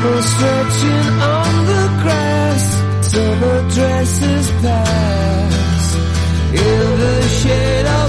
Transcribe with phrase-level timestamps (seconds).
[0.00, 2.64] Summer stretching on the grass,
[3.10, 5.96] summer dresses pass.
[6.52, 8.07] In the shade of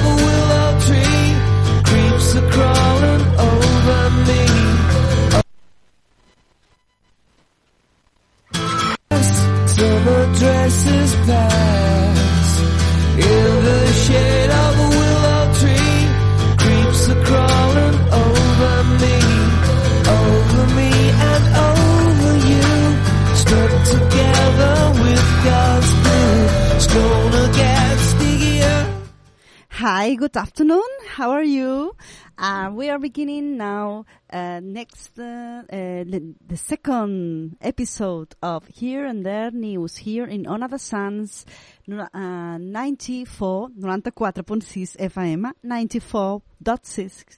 [30.19, 30.83] good afternoon.
[31.07, 31.95] How are you?
[32.37, 39.05] Uh, we are beginning now uh, next uh, uh, the, the second episode of Here
[39.05, 41.45] and There News here in Ona Sants
[41.87, 47.37] nu- uh, 94 94.6 FM 94.6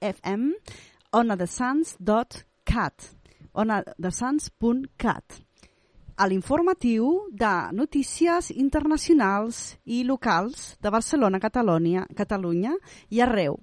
[0.00, 0.52] FM
[1.12, 3.10] onadesants.cat
[3.54, 5.40] onadesants.cat
[6.22, 12.76] a l'informatiu de notícies internacionals i locals de Barcelona, Catalunya, Catalunya
[13.10, 13.58] i arreu.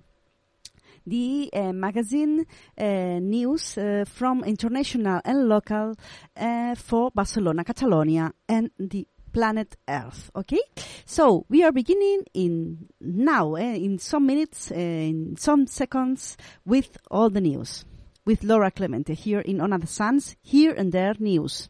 [1.08, 2.44] The uh, magazine
[2.78, 5.96] uh, news uh, from international and local
[6.36, 10.30] uh, for Barcelona, Catalonia and the planet Earth.
[10.36, 10.60] Okay,
[11.06, 17.42] so we are beginning in now in some minutes, in some seconds, with all the
[17.42, 17.86] news
[18.26, 21.70] with Laura Clemente here in Ona de Sants, here and there news.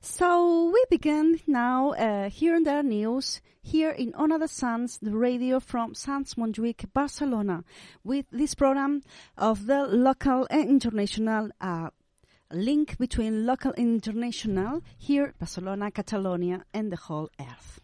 [0.00, 5.14] So we begin now uh, here and there news here in Ona de Sants, the
[5.14, 7.64] radio from Sants Montjuïc, Barcelona,
[8.02, 9.02] with this program
[9.36, 11.90] of the local and international uh,
[12.50, 17.80] link between local and international here, Barcelona, Catalonia, and the whole Earth,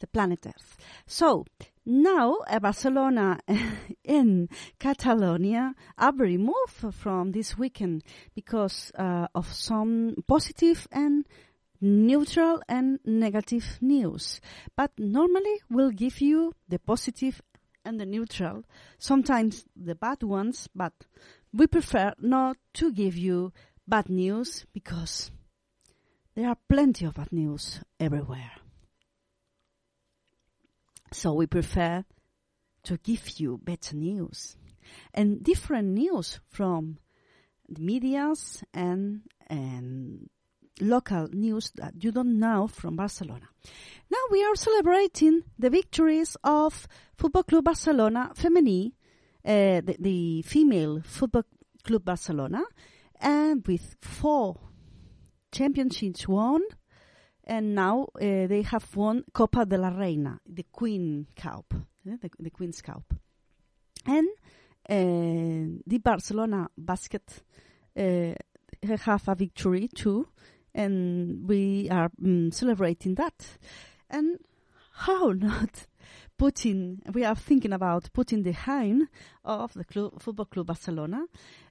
[0.00, 0.76] the planet Earth.
[1.06, 1.44] So
[1.84, 3.40] now uh, Barcelona
[4.04, 4.48] in
[4.78, 8.04] Catalonia are very moved from this weekend
[8.34, 11.24] because uh, of some positive and
[11.80, 14.40] neutral and negative news.
[14.76, 17.40] But normally we'll give you the positive
[17.84, 18.64] and the neutral,
[18.98, 20.92] sometimes the bad ones, but
[21.52, 23.52] we prefer not to give you
[23.86, 25.30] bad news because
[26.34, 28.52] there are plenty of bad news everywhere.
[31.12, 32.04] So we prefer
[32.84, 34.56] to give you better news
[35.14, 36.98] and different news from
[37.68, 40.28] the medias and and
[40.80, 43.48] local news that you don't know from Barcelona.
[44.10, 46.86] Now we are celebrating the victories of
[47.16, 48.92] Football Club Barcelona Femení,
[49.44, 51.44] uh, the, the female Football
[51.82, 52.62] Club Barcelona,
[53.20, 54.56] and with four
[55.50, 56.62] championships won,
[57.48, 61.72] and now uh, they have won Copa de la Reina, the Queen Cup,
[62.06, 63.14] eh, the, the Queen's Cup,
[64.06, 64.28] and
[64.88, 67.42] uh, the Barcelona basket
[67.98, 68.34] uh,
[68.82, 70.28] have a victory too,
[70.74, 73.58] and we are mm, celebrating that.
[74.10, 74.38] And
[74.92, 75.86] how not
[76.36, 77.00] putting?
[77.12, 79.08] We are thinking about putting the hymn
[79.44, 81.24] of the club, Football Club Barcelona.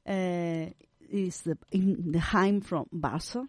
[0.08, 0.72] Uh,
[1.10, 3.48] is the in the hymn from Barca,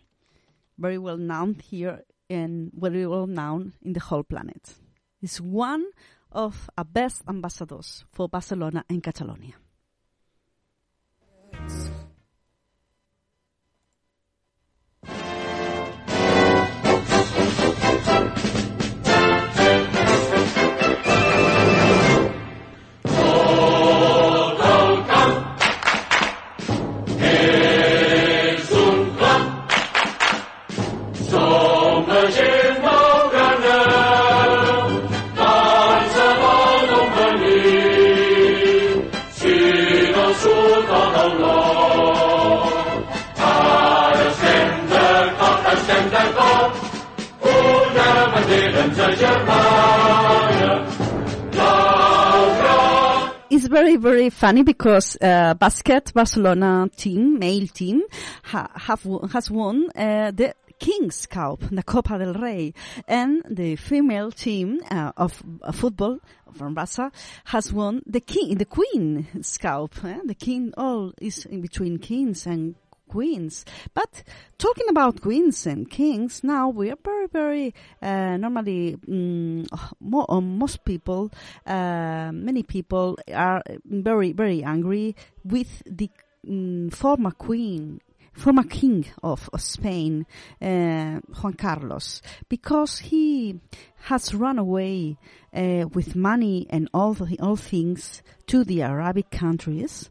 [0.79, 4.75] very well known here and well known in the whole planet.
[5.23, 5.87] It's one
[6.31, 9.55] of our best ambassadors for Barcelona and Catalonia.
[54.19, 58.03] Very, funny because uh, basket Barcelona team, male team,
[58.43, 62.75] ha, have has won uh, the King's Cup, the Copa del Rey,
[63.07, 66.19] and the female team uh, of uh, football
[66.53, 67.13] from Barca
[67.45, 69.95] has won the King, the Queen's Cup.
[70.05, 70.19] eh?
[70.25, 72.75] The King, all is in between kings and
[73.09, 73.65] queens.
[73.95, 74.23] But
[74.59, 79.67] talking about queens and kings, now we are very, very uh, normally mm,
[80.01, 81.31] mo uh, most people,
[81.67, 86.11] uh, many people are very, very angry with the
[86.47, 88.01] mm, former queen.
[88.35, 90.25] Former king of, of Spain,
[90.63, 93.59] uh, Juan Carlos, because he
[94.05, 95.17] has run away
[95.53, 100.11] uh, with money and all the, all things to the Arabic countries,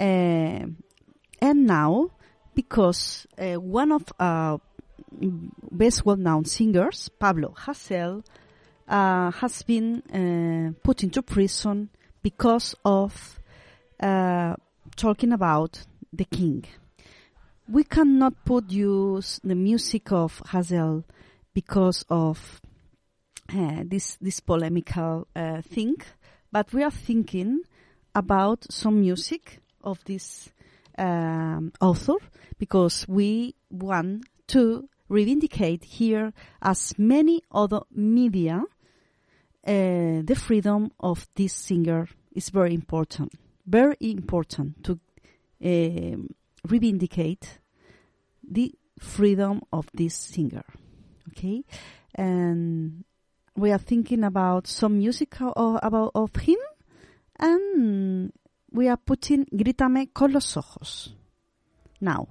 [0.00, 0.66] uh,
[1.40, 2.10] and now,
[2.54, 4.60] because uh, one of our
[5.70, 8.24] best well-known singers, Pablo Hasél,
[8.88, 11.88] uh, has been uh, put into prison
[12.22, 13.40] because of
[14.00, 14.54] uh,
[14.96, 16.64] talking about the king.
[17.68, 21.04] We cannot put the music of Hasél
[21.52, 22.60] because of
[23.52, 25.96] uh, this this polemical uh, thing,
[26.52, 27.60] but we are thinking
[28.14, 30.50] about some music of this
[30.98, 32.16] um, author
[32.58, 36.32] because we want to reivindicate here,
[36.62, 38.62] as many other media,
[39.66, 43.32] uh, the freedom of this singer is very important.
[43.66, 44.98] Very important to
[45.64, 46.28] um
[46.68, 47.58] reivindicate
[48.48, 50.64] the freedom of this singer.
[51.28, 51.64] Okay,
[52.14, 53.04] and
[53.56, 56.58] we are thinking about some music o- about of him,
[57.38, 58.32] and
[58.76, 61.16] we are putting Grítame con los ojos.
[61.98, 62.28] Now,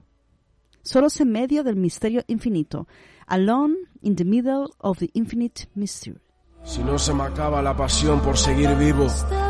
[0.83, 2.87] solos en medio del misterio infinito,
[3.27, 6.19] alone in the middle of the infinite mystery.
[6.63, 9.05] Si no se me acaba la pasión por seguir vivo,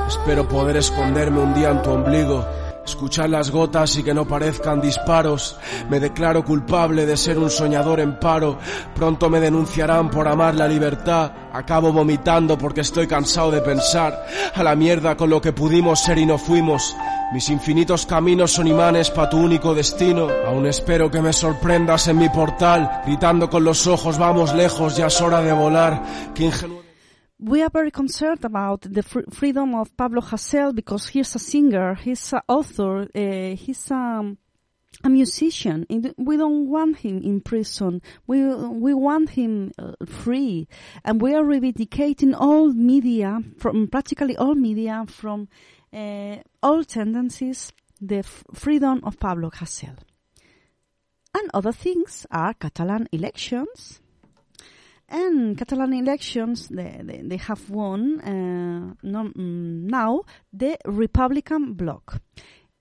[0.07, 2.45] espero poder esconderme un día en tu ombligo,
[2.85, 5.57] escuchar las gotas y que no parezcan disparos.
[5.89, 8.57] Me declaro culpable de ser un soñador en paro.
[8.95, 11.31] Pronto me denunciarán por amar la libertad.
[11.53, 14.25] Acabo vomitando porque estoy cansado de pensar.
[14.53, 16.95] A la mierda con lo que pudimos ser y no fuimos.
[17.33, 20.29] Mis infinitos caminos son imanes para tu único destino.
[20.47, 25.07] Aún espero que me sorprendas en mi portal, gritando con los ojos, vamos lejos, ya
[25.07, 26.03] es hora de volar.
[27.39, 31.95] We are very concerned about the fr- freedom of Pablo Hasél because he's a singer,
[31.95, 34.37] he's an author, uh, he's um,
[35.03, 35.85] a musician.
[36.17, 38.01] We don't want him in prison.
[38.25, 40.67] We we want him uh, free,
[41.03, 45.49] and we are reivindicating all media from practically all media from
[45.93, 48.23] uh, all tendencies the
[48.53, 49.97] freedom of Pablo Hasél.
[51.33, 53.99] And other things are Catalan elections.
[55.07, 62.19] And Catalan elections, they, they, they have won uh, no, mm, now the Republican bloc.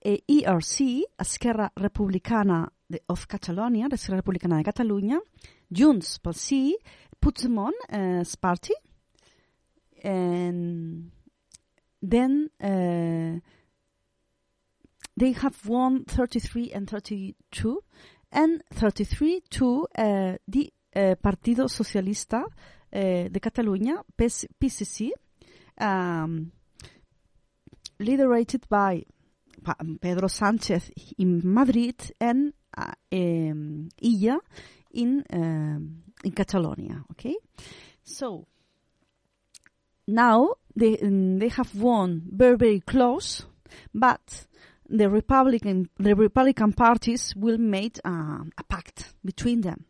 [0.05, 5.19] ERC, Esquerra Republicana de, of Catalonia, Esquerra Republicana de Catalunya,
[5.71, 6.75] Junts pel Sí,
[7.19, 8.73] Puigdemont, uh, party,
[10.03, 11.11] and
[12.03, 13.39] then uh,
[15.17, 17.79] they have won 33 and 32,
[18.31, 25.11] and 33 to uh, the uh, Partido Socialista uh, de Catalunya, PS PCC,
[25.79, 26.51] um,
[27.99, 29.05] liderated by
[29.99, 34.39] Pedro Sánchez in Madrid and uh, um, Illa
[34.93, 35.23] in
[36.23, 37.03] in Catalonia.
[37.11, 37.35] Okay,
[38.03, 38.47] so
[40.07, 43.45] now they um, they have won very very close,
[43.93, 44.47] but
[44.89, 49.85] the Republican the Republican parties will make uh, a pact between them.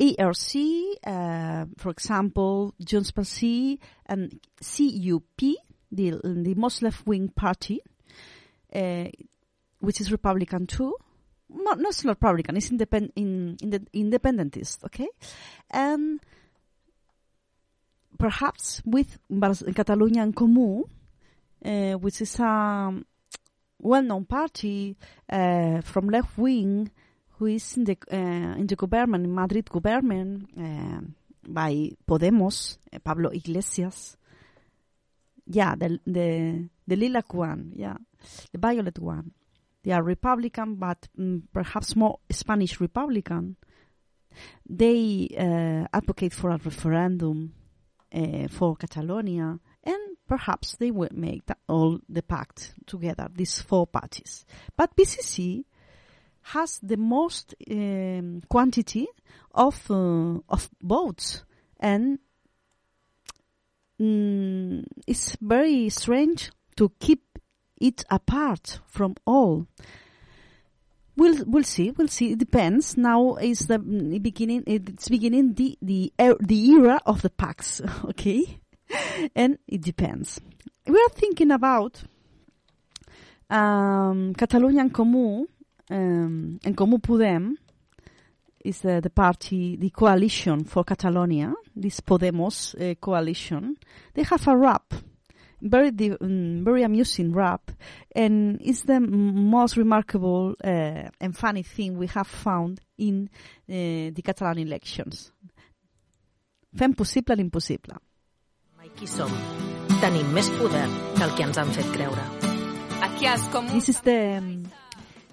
[0.00, 5.56] ERC, uh, for example, Junts pel Sí and CUP,
[5.90, 7.80] the the most left wing party,
[8.74, 9.04] uh,
[9.80, 10.94] which is Republican too.
[11.50, 15.08] Not, not Republican, it's independ- in, in the independentist, okay?
[15.70, 16.20] And
[18.18, 20.84] perhaps with Catalunya en Comú,
[21.64, 22.92] uh, which is a
[23.78, 24.96] well-known party
[25.30, 26.90] uh, from left wing
[27.38, 31.00] who is in the uh, in the government, in Madrid government uh,
[31.46, 34.16] by Podemos, uh, Pablo Iglesias.
[35.46, 37.96] Yeah, the the the lilac one, yeah,
[38.52, 39.32] the violet one.
[39.84, 43.56] They are Republican, but mm, perhaps more Spanish Republican.
[44.68, 47.54] They uh, advocate for a referendum
[48.12, 54.44] uh, for Catalonia, and perhaps they will make all the pact together, these four parties.
[54.76, 55.64] But PCC
[56.52, 59.06] has the most um, quantity
[59.52, 61.44] of uh, of votes,
[61.78, 62.18] and
[64.00, 67.22] mm, it's very strange to keep
[67.80, 69.66] it apart from all.
[71.16, 71.90] We'll we'll see.
[71.90, 72.32] We'll see.
[72.32, 72.96] It depends.
[72.96, 74.64] Now is the beginning.
[74.66, 77.80] It's beginning the the er- the era of the pacts.
[78.04, 78.60] Okay,
[79.34, 80.40] and it depends.
[80.86, 82.02] We are thinking about
[83.50, 85.46] um, Catalonia Comú,
[85.90, 87.56] um, en Comú Podem,
[88.64, 93.76] is the, the party, the coalition for Catalonia, this Podemos uh, coalition.
[94.14, 94.94] They have a rap,
[95.60, 95.88] very
[96.20, 97.70] um, very amusing rap,
[98.14, 103.30] and it's the most remarkable uh, and funny thing we have found in
[103.68, 105.32] uh, the Catalan elections.
[106.76, 107.96] Fem possible l'impossible.
[108.76, 109.30] Mai qui som.
[109.98, 110.84] Tenim més poder
[111.16, 112.26] que el que ens han fet creure.
[113.02, 114.68] Aquí has com This is the um,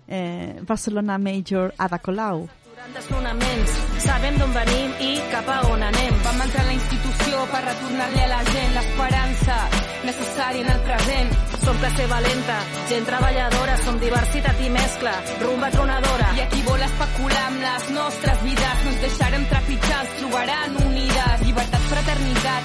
[0.07, 2.47] uh, Barcelona Major Ada Colau.
[4.05, 6.13] Sabem d'on venim i cap a on anem.
[6.23, 9.57] Vam entrar a la institució per retornar-li a la gent l'esperança
[10.05, 11.33] necessària en el present.
[11.65, 12.57] Som classe valenta,
[12.91, 16.29] gent treballadora, som diversitat i mescla, rumba tronadora.
[16.37, 19.24] I a qui vol especular amb les nostres vides no ens deixarem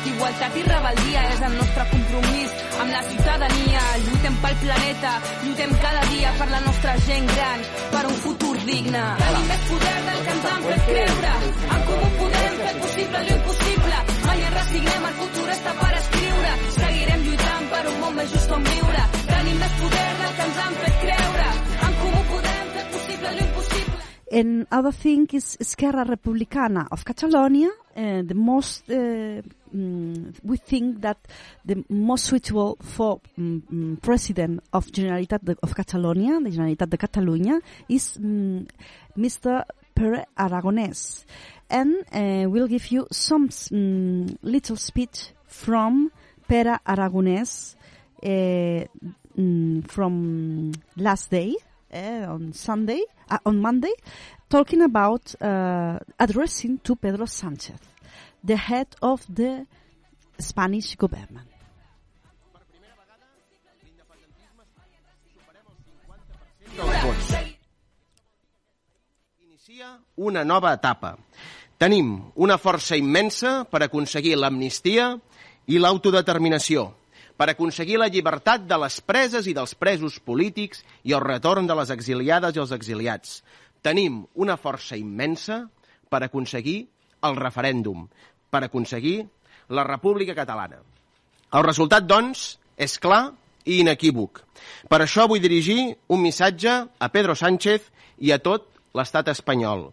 [0.01, 3.81] fraternitat, igualtat i rebeldia és el nostre compromís amb la ciutadania.
[4.05, 5.13] Lluitem pel planeta,
[5.45, 7.61] lluitem cada dia per la nostra gent gran,
[7.93, 9.05] per un futur digne.
[9.21, 11.33] Tenim més poder del que ens han fet creure.
[11.77, 14.03] En comú podem fer possible l'impossible.
[14.27, 16.53] Mai ens resignem, el futur està per escriure.
[16.81, 19.09] Seguirem lluitant per un món més just on viure.
[19.27, 21.20] Tenim més poder del que ens han fet creure.
[24.33, 27.69] And other thing is Esquerra Republicana of Catalonia.
[27.97, 29.43] Uh, the most uh,
[29.75, 31.19] mm, we think that
[31.65, 36.97] the most suitable for mm, mm, president of Generalitat de, of Catalonia, the Generalitat de
[36.97, 38.69] Catalunya, is mm,
[39.19, 39.65] Mr.
[39.97, 41.25] Pere Aragonès,
[41.69, 46.13] and uh, we'll give you some mm, little speech from
[46.47, 47.75] Pere Aragonès
[48.23, 48.85] uh,
[49.37, 51.57] mm, from last day
[51.93, 53.93] uh, on Sunday, uh, on Monday,
[54.49, 57.79] talking about uh, addressing to Pedro Sanchez,
[58.43, 59.67] the head of the
[60.39, 61.47] Spanish government.
[69.41, 71.17] Inicia una nova etapa.
[71.77, 75.15] Tenim una força immensa per aconseguir l'amnistia
[75.67, 77.00] i l'autodeterminació,
[77.41, 81.77] per aconseguir la llibertat de les preses i dels presos polítics i el retorn de
[81.79, 83.39] les exiliades i els exiliats.
[83.81, 85.63] Tenim una força immensa
[86.13, 86.83] per aconseguir
[87.25, 88.03] el referèndum,
[88.53, 89.23] per aconseguir
[89.73, 90.83] la República Catalana.
[91.57, 93.31] El resultat, doncs, és clar
[93.65, 94.43] i inequívoc.
[94.93, 97.89] Per això vull dirigir un missatge a Pedro Sánchez
[98.21, 99.89] i a tot l'estat espanyol.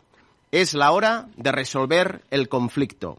[0.51, 3.15] Es la hora de resolver el conflicto.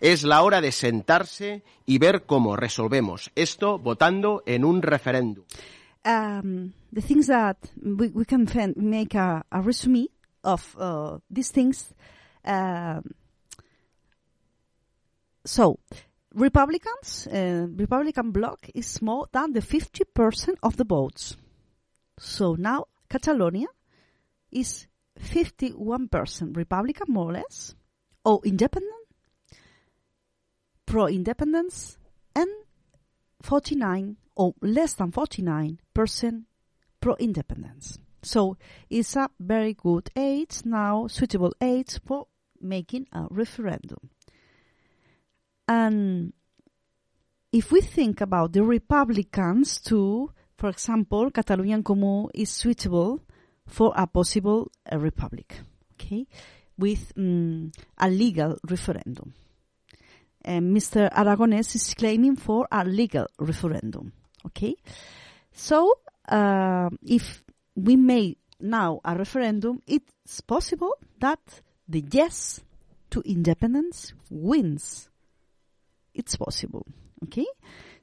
[0.00, 5.44] Es la hora de sentarse y ver cómo resolvemos esto votando en un referéndum.
[6.04, 10.08] um, the things that we, we can make a, a resume
[10.44, 11.92] of uh, these things.
[12.44, 13.14] Um,
[15.44, 15.78] so,
[16.34, 21.36] Republicans, uh, Republican bloc is more than the 50% of the votes.
[22.18, 23.66] So now Catalonia
[24.52, 24.86] is
[25.18, 27.74] 51% Republican, more or less,
[28.24, 28.99] or independent,
[30.90, 31.98] pro-independence,
[32.34, 32.50] and
[33.42, 36.44] 49 or less than 49%
[37.00, 38.00] pro-independence.
[38.22, 38.56] So
[38.90, 42.26] it's a very good age now, suitable age for
[42.60, 44.10] making a referendum.
[45.68, 46.32] And
[47.52, 53.20] if we think about the Republicans too, for example, Catalonia en Comú is suitable
[53.64, 55.60] for a possible uh, republic,
[55.94, 56.26] okay,
[56.76, 59.32] with mm, a legal referendum.
[60.44, 61.12] And Mr.
[61.12, 64.12] Aragonès is claiming for a legal referendum,
[64.46, 64.74] okay?
[65.52, 65.94] So,
[66.28, 67.42] uh, if
[67.74, 71.40] we make now a referendum, it's possible that
[71.88, 72.60] the yes
[73.10, 75.08] to independence wins.
[76.14, 76.86] It's possible.
[77.24, 77.46] Okay?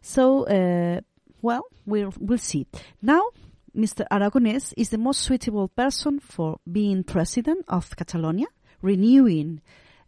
[0.01, 1.01] So, uh,
[1.41, 2.67] well, we'll, we'll see.
[3.01, 3.29] Now,
[3.75, 4.07] Mr.
[4.11, 8.47] Aragonès is the most suitable person for being president of Catalonia,
[8.81, 9.61] renewing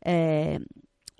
[0.05, 0.59] uh,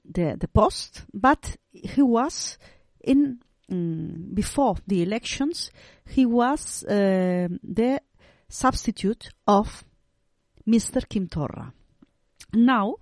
[0.09, 2.57] the, the post, but he was
[3.01, 3.39] in,
[3.71, 5.71] mm, before the elections,
[6.07, 8.01] he was uh, the
[8.47, 9.83] substitute of
[10.67, 11.05] Mr.
[11.07, 11.71] Quim Torra.
[12.53, 12.95] Now,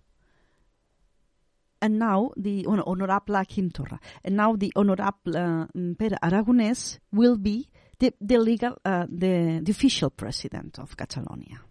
[1.82, 5.66] and now the hon- Honorable Quim Torra, and now the Honorable uh,
[5.98, 11.62] Pere Aragonès will be the, the legal, uh, the, the official president of Catalonia.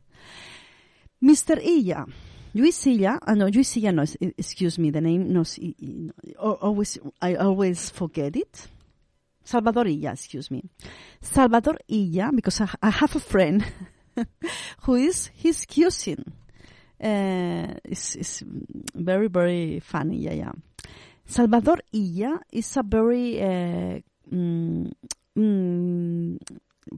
[1.23, 1.59] Mr.
[1.63, 2.07] Illa,
[2.57, 4.05] Luis Illa, uh, no, Luis Illa, no,
[4.39, 5.45] excuse me, the name, no,
[6.39, 8.69] always, I always forget it.
[9.45, 10.65] Salvador Illa, excuse me.
[11.21, 13.63] Salvador Illa, because I, I have a friend
[14.81, 16.33] who is his cousin.
[16.99, 18.43] Uh, it's, it's
[18.95, 20.53] very, very funny, yeah, yeah.
[21.27, 24.01] Salvador Illa is a very uh,
[24.33, 24.91] mm,
[25.37, 26.39] mm,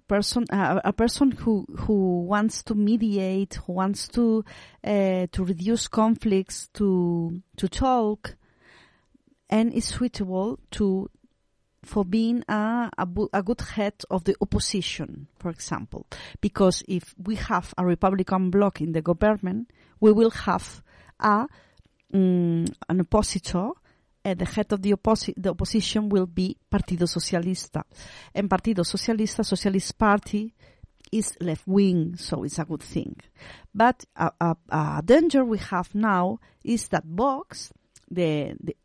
[0.06, 4.44] person, uh, a person who who wants to mediate, who wants to
[4.84, 8.36] uh, to reduce conflicts, to to talk,
[9.50, 11.10] and is suitable to
[11.84, 16.06] for being a, a, a good head of the opposition, for example.
[16.40, 20.82] Because if we have a Republican bloc in the government, we will have
[21.20, 21.46] a
[22.12, 23.70] mm, an oppositor.
[24.28, 27.82] Uh, the head of the, opposi- the opposition will be Partido Socialista.
[28.34, 30.52] And Partido Socialista, Socialist Party,
[31.10, 33.16] is left wing, so it's a good thing.
[33.74, 37.72] But a, a, a danger we have now is that Vox,
[38.10, 38.76] the, the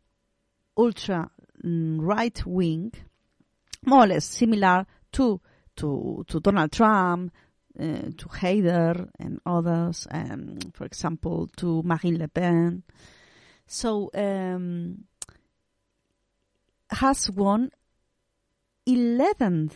[0.78, 1.30] ultra
[1.62, 2.92] mm, right wing,
[3.84, 5.40] more or less similar to
[5.76, 7.32] to to Donald Trump,
[7.78, 7.84] uh,
[8.16, 12.82] to Haider and others, um, for example, to Marine Le Pen.
[13.66, 15.04] So um,
[16.94, 17.70] has won
[18.86, 19.70] 11,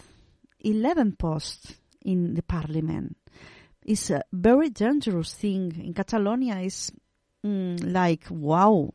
[0.61, 3.17] 11 posts in the parliament.
[3.85, 6.61] It's a very dangerous thing in Catalonia.
[6.61, 6.93] Is
[7.45, 8.93] mm, like wow,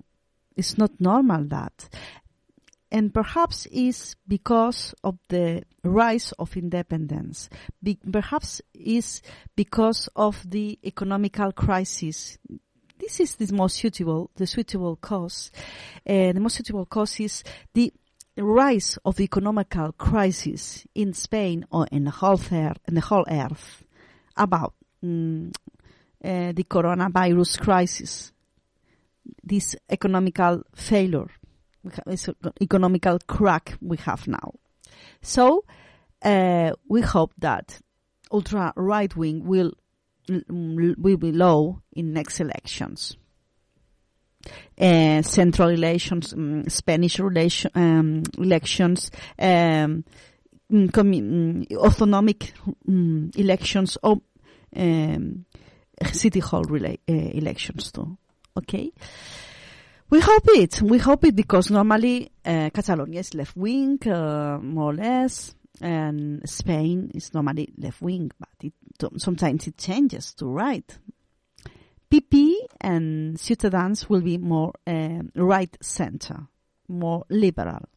[0.55, 1.89] it's not normal that
[2.93, 7.49] and perhaps is because of the rise of independence.
[7.81, 9.23] Be- perhaps is
[9.55, 12.37] because of the economical crisis.
[12.99, 15.51] This is the most suitable, the suitable cause.
[16.07, 17.91] Uh, the most suitable cause is the
[18.37, 23.25] rise of the economical crisis in Spain or in the whole earth, in the whole
[23.29, 23.83] earth
[24.35, 25.53] about mm,
[26.23, 28.31] uh, the coronavirus crisis,
[29.43, 31.27] this economical failure
[32.05, 32.29] this
[32.61, 34.53] economical crack we have now.
[35.21, 35.65] So
[36.21, 37.79] uh, we hope that
[38.31, 39.73] ultra right wing will
[40.49, 43.17] will be low in next elections.
[44.79, 50.03] Uh, central elections, um, Spanish relation, um, elections, um,
[50.71, 52.53] mm, mm, autonomic
[52.89, 54.21] mm, elections, or
[54.75, 55.45] um,
[56.11, 58.17] city hall uh, elections too.
[58.57, 58.91] Okay.
[60.09, 60.81] We hope it.
[60.81, 66.47] We hope it because normally uh, Catalonia is left wing, uh, more or less, and
[66.47, 68.73] Spain is normally left wing, but it,
[69.17, 70.97] sometimes it changes to right.
[72.13, 76.47] PP and Ciutadans will be more um, right center,
[76.87, 77.89] more liberal.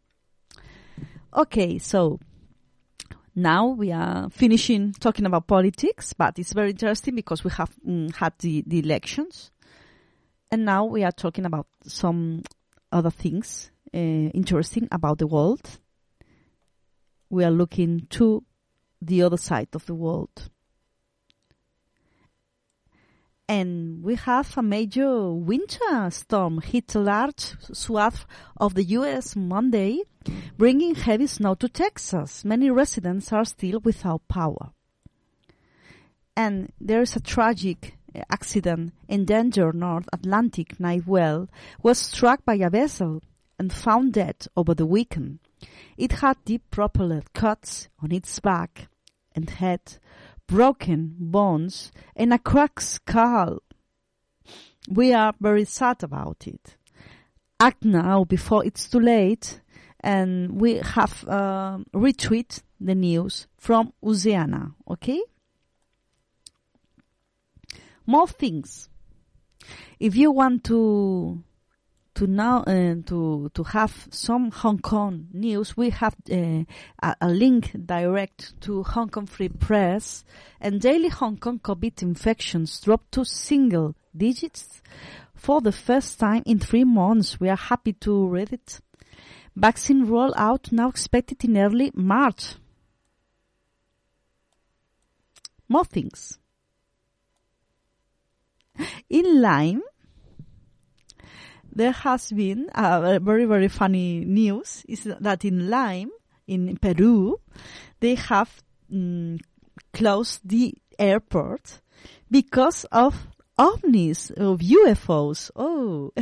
[1.36, 2.18] Okay, so
[3.34, 8.14] now we are finishing talking about politics, but it's very interesting because we have mm,
[8.16, 9.50] had the, the elections.
[10.50, 12.42] And now we are talking about some
[12.90, 15.78] other things uh, interesting about the world.
[17.28, 18.44] We are looking to
[19.02, 20.48] the other side of the world.
[23.48, 29.36] And we have a major winter storm hit a large swath of the U.S.
[29.36, 30.02] Monday,
[30.58, 32.44] bringing heavy snow to Texas.
[32.44, 34.72] Many residents are still without power.
[36.36, 37.96] And there is a tragic
[38.30, 41.48] accident in endangered North Atlantic right whale
[41.82, 43.22] was struck by a vessel
[43.58, 45.38] and found dead over the weekend.
[45.96, 48.88] It had deep propeller cuts on its back
[49.36, 49.98] and head,
[50.48, 53.62] broken bones, and a cracked skull.
[54.88, 56.76] We are very sad about it.
[57.60, 59.60] Act now before it's too late,
[60.00, 65.22] and we have uh, retweet the news from Oceana, okay?
[68.06, 68.88] more things.
[69.98, 71.42] If you want to
[72.16, 76.64] to now uh, to to have some Hong Kong news, we have uh,
[77.02, 80.24] a, a, link direct to Hong Kong Free Press,
[80.58, 84.80] and daily Hong Kong COVID infections dropped to single digits
[85.34, 87.38] for the first time in three months.
[87.38, 88.80] We are happy to read it.
[89.54, 92.54] Vaccine rollout now expected in early March.
[95.68, 96.38] More things.
[99.10, 99.82] In Lima,
[101.76, 106.10] there has been a very, very funny news is that in Lima,
[106.46, 107.38] in Peru,
[108.00, 109.38] they have mm,
[109.92, 111.82] closed the airport
[112.30, 115.50] because of ovnis, of UFOs.
[115.54, 116.12] Oh.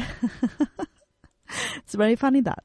[1.77, 2.65] it's very funny that.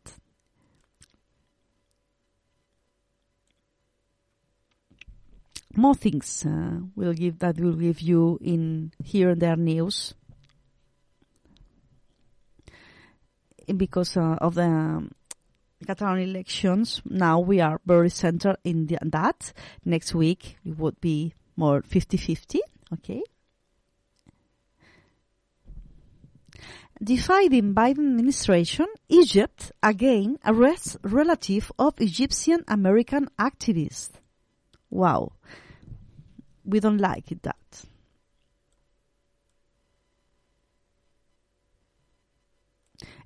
[5.76, 10.16] More things uh, will give that will give you in here and there news
[13.78, 15.12] because uh, of the um,
[15.86, 17.02] Catalan elections.
[17.06, 19.54] Now we are very centered in the, that.
[19.86, 22.60] Next week it would be more 50-50.
[22.94, 23.24] Okay.
[27.02, 34.10] Dividing Biden administration, Egypt again arrests relative of Egyptian American activist.
[34.90, 35.32] Wow.
[36.66, 37.86] We don't like it that.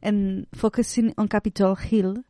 [0.04, 2.24] And focusing on Capitol Hill,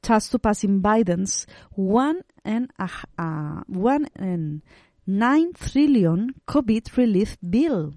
[0.00, 4.62] tasked to passing Biden's one and a, uh, one and
[5.06, 7.94] nine trillion COVID relief bill.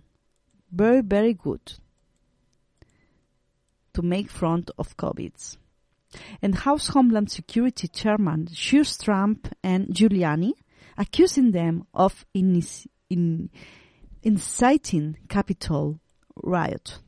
[0.71, 1.73] Very, very good
[3.93, 5.57] to make front of COVID.
[6.41, 10.53] And House Homeland Security Chairman Shears Trump and Giuliani
[10.97, 12.61] accusing them of in,
[13.09, 13.49] in,
[14.23, 15.99] inciting Capitol
[16.43, 16.99] riot.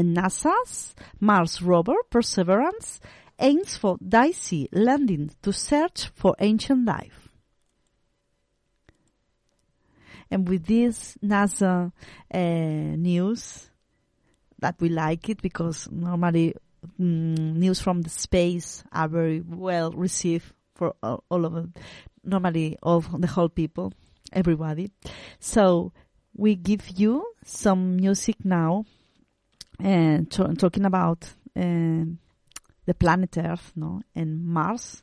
[0.00, 3.00] And NASA's Mars rover Perseverance
[3.38, 7.28] aims for dicey landing to search for ancient life.
[10.30, 11.92] And with this NASA
[12.32, 13.68] uh, news,
[14.60, 16.54] that we like it because normally
[16.98, 21.74] mm, news from the space are very well received for all, all of them,
[22.24, 23.92] normally all the whole people,
[24.32, 24.90] everybody.
[25.40, 25.92] So
[26.34, 28.86] we give you some music now,
[29.82, 31.24] and to, talking about
[31.56, 32.04] uh,
[32.86, 35.02] the planet Earth, no, and Mars.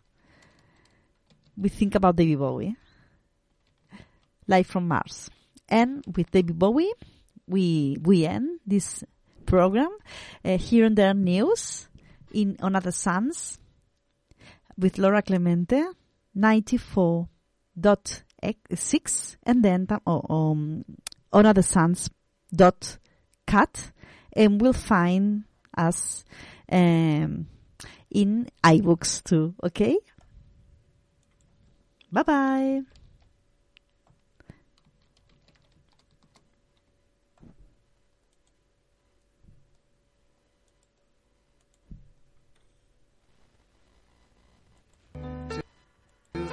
[1.56, 2.76] We think about David Bowie,
[4.48, 5.30] live from Mars,
[5.68, 6.94] and with David Bowie,
[7.48, 9.04] we we end this
[9.46, 9.90] program
[10.44, 11.88] uh, here and there news
[12.34, 13.58] in Ona de Sants
[14.78, 15.84] with Laura Clemente
[16.36, 17.30] ninety four
[17.80, 18.24] dot
[18.76, 20.86] six, and then oh, um,
[21.34, 22.10] Ona de Sants
[22.54, 22.98] dot
[23.48, 23.92] cat
[24.38, 25.44] and we'll find
[25.78, 26.24] us
[26.72, 27.48] um,
[28.10, 29.98] in iVoox too okay
[32.12, 32.82] bye bye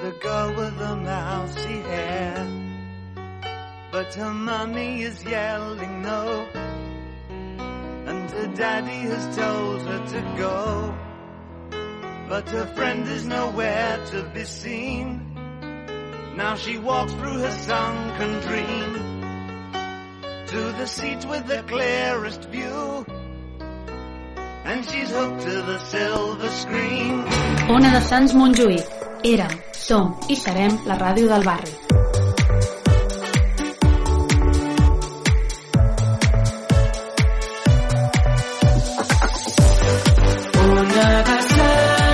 [0.05, 2.47] the girl with the mousy hair.
[3.91, 4.33] But her
[5.01, 6.64] is yelling no.
[8.57, 10.95] Daddy has told her to go.
[12.29, 15.35] But her friend is nowhere to be seen.
[16.37, 18.91] Now she walks through her sunken dream
[20.47, 23.05] to the seat with the clearest view.
[24.65, 27.25] And she's hooked to the silver screen.
[27.69, 28.87] Ona de Sants Montjuïc.
[29.25, 31.84] Érem, som i serem la ràdio del barri.